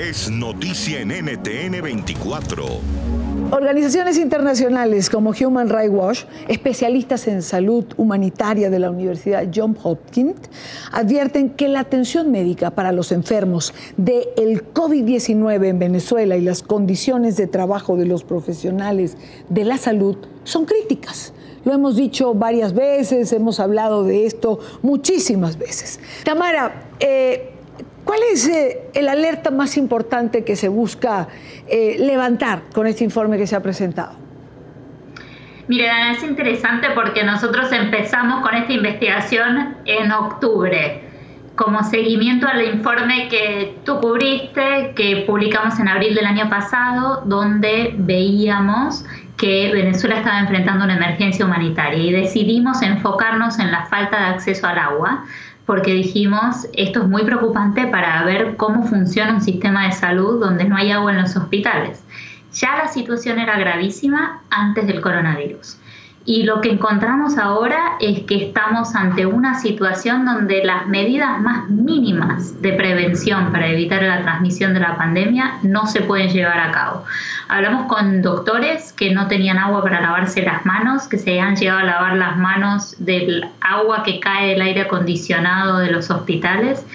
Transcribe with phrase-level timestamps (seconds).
[0.00, 2.64] es noticia en NTN 24.
[3.50, 10.36] Organizaciones internacionales como Human Rights Watch, especialistas en salud humanitaria de la Universidad Johns Hopkins,
[10.90, 16.62] advierten que la atención médica para los enfermos del el COVID-19 en Venezuela y las
[16.62, 19.18] condiciones de trabajo de los profesionales
[19.50, 21.34] de la salud son críticas.
[21.64, 26.00] Lo hemos dicho varias veces, hemos hablado de esto muchísimas veces.
[26.24, 27.49] Tamara, eh,
[28.04, 31.28] ¿Cuál es eh, el alerta más importante que se busca
[31.68, 34.12] eh, levantar con este informe que se ha presentado?
[35.68, 41.02] Mire, Dana, es interesante porque nosotros empezamos con esta investigación en octubre,
[41.54, 47.94] como seguimiento al informe que tú cubriste, que publicamos en abril del año pasado, donde
[47.96, 49.04] veíamos
[49.36, 54.66] que Venezuela estaba enfrentando una emergencia humanitaria y decidimos enfocarnos en la falta de acceso
[54.66, 55.24] al agua
[55.66, 60.64] porque dijimos, esto es muy preocupante para ver cómo funciona un sistema de salud donde
[60.64, 62.02] no hay agua en los hospitales.
[62.52, 65.78] Ya la situación era gravísima antes del coronavirus.
[66.26, 71.70] Y lo que encontramos ahora es que estamos ante una situación donde las medidas más
[71.70, 76.72] mínimas de prevención para evitar la transmisión de la pandemia no se pueden llevar a
[76.72, 77.04] cabo.
[77.48, 81.80] Hablamos con doctores que no tenían agua para lavarse las manos, que se han llegado
[81.80, 86.86] a lavar las manos del agua que cae del aire acondicionado de los hospitales.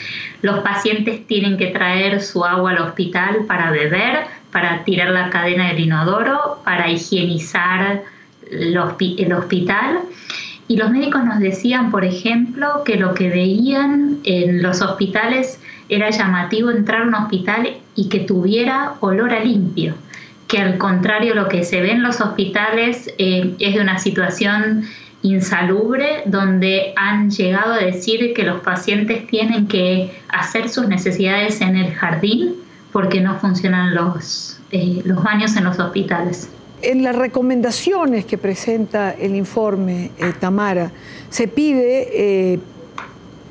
[0.43, 5.69] Los pacientes tienen que traer su agua al hospital para beber, para tirar la cadena
[5.69, 8.03] del inodoro, para higienizar
[8.51, 9.99] el hospital.
[10.67, 16.09] Y los médicos nos decían, por ejemplo, que lo que veían en los hospitales era
[16.09, 19.93] llamativo entrar a un hospital y que tuviera olor a limpio,
[20.47, 24.85] que al contrario lo que se ve en los hospitales eh, es de una situación
[25.21, 31.75] insalubre donde han llegado a decir que los pacientes tienen que hacer sus necesidades en
[31.75, 32.55] el jardín
[32.91, 36.49] porque no funcionan los, eh, los baños en los hospitales.
[36.81, 40.91] En las recomendaciones que presenta el informe eh, Tamara,
[41.29, 42.59] se pide eh,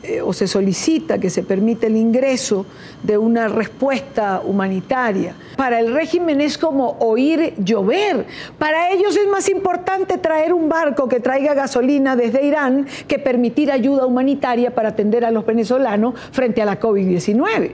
[0.06, 2.66] eh, o se solicita que se permita el ingreso
[3.02, 5.34] de una respuesta humanitaria.
[5.56, 8.26] Para el régimen es como oír llover.
[8.58, 13.72] Para ellos es más importante traer un barco que traiga gasolina desde Irán que permitir
[13.72, 17.72] ayuda humanitaria para atender a los venezolanos frente a la COVID-19.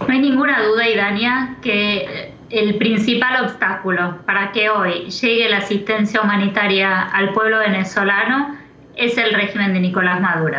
[0.00, 6.20] No hay ninguna duda, Idania, que el principal obstáculo para que hoy llegue la asistencia
[6.20, 8.56] humanitaria al pueblo venezolano
[8.94, 10.58] es el régimen de Nicolás Maduro.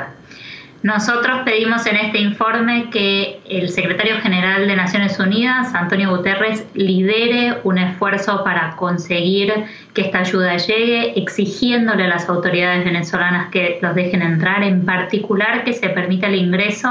[0.87, 7.57] Nosotros pedimos en este informe que el secretario general de Naciones Unidas, Antonio Guterres, lidere
[7.65, 9.53] un esfuerzo para conseguir
[9.93, 15.65] que esta ayuda llegue, exigiéndole a las autoridades venezolanas que los dejen entrar, en particular
[15.65, 16.89] que se permita el ingreso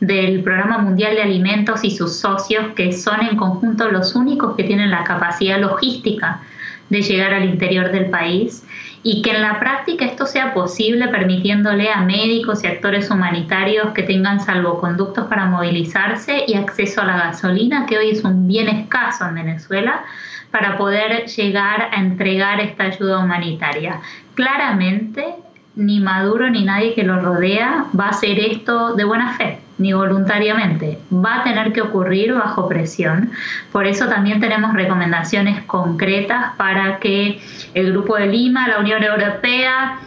[0.00, 4.64] del Programa Mundial de Alimentos y sus socios, que son en conjunto los únicos que
[4.64, 6.42] tienen la capacidad logística
[6.90, 8.66] de llegar al interior del país
[9.02, 14.02] y que en la práctica esto sea posible permitiéndole a médicos y actores humanitarios que
[14.02, 19.26] tengan salvoconductos para movilizarse y acceso a la gasolina, que hoy es un bien escaso
[19.26, 20.04] en Venezuela,
[20.50, 24.00] para poder llegar a entregar esta ayuda humanitaria.
[24.34, 25.36] Claramente,
[25.76, 29.92] ni Maduro ni nadie que lo rodea va a hacer esto de buena fe ni
[29.92, 30.98] voluntariamente.
[31.12, 33.32] Va a tener que ocurrir bajo presión.
[33.72, 37.40] Por eso también tenemos recomendaciones concretas para que
[37.74, 39.98] el Grupo de Lima, la Unión Europea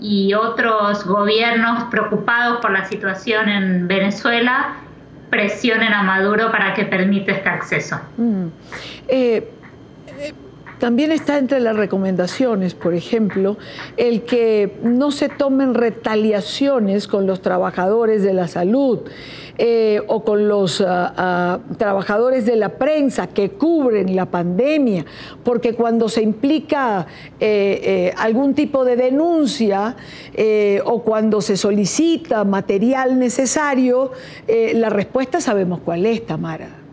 [0.00, 4.74] y otros gobiernos preocupados por la situación en Venezuela
[5.30, 8.00] presionen a Maduro para que permita este acceso.
[8.16, 8.46] Mm.
[9.08, 9.48] Eh,
[10.78, 13.56] también está entre las recomendaciones, por ejemplo,
[13.96, 19.00] el que no se tomen retaliaciones con los trabajadores de la salud
[19.60, 25.04] eh, o con los ah, ah, trabajadores de la prensa que cubren la pandemia,
[25.42, 27.08] porque cuando se implica
[27.40, 29.96] eh, eh, algún tipo de denuncia
[30.84, 34.12] o cuando se solicita material necesario,
[34.46, 36.87] la respuesta sabemos cuál es, Tamara.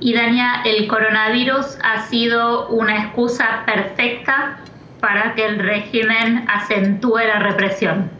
[0.00, 4.58] Y Dania, el coronavirus ha sido una excusa perfecta
[5.00, 8.10] para que el régimen acentúe la represión,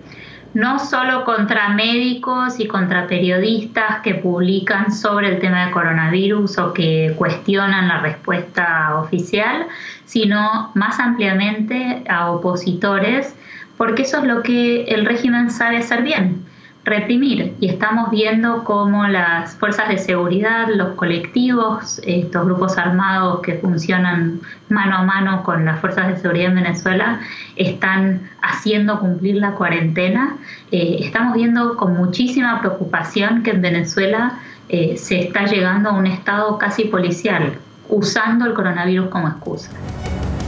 [0.55, 6.73] no solo contra médicos y contra periodistas que publican sobre el tema del coronavirus o
[6.73, 9.67] que cuestionan la respuesta oficial,
[10.05, 13.37] sino más ampliamente a opositores,
[13.77, 16.45] porque eso es lo que el régimen sabe hacer bien,
[16.89, 23.55] reprimir y estamos viendo cómo las fuerzas de seguridad, los colectivos, estos grupos armados que
[23.55, 27.21] funcionan mano a mano con las fuerzas de seguridad en Venezuela
[27.57, 30.37] están haciendo cumplir la cuarentena.
[30.71, 34.39] Eh, estamos viendo con muchísima preocupación que en Venezuela
[34.69, 37.59] eh, se está llegando a un estado casi policial,
[37.89, 39.71] usando el coronavirus como excusa.